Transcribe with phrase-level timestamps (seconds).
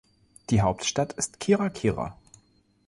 [0.49, 2.17] Die Hauptstadt ist Kirakira.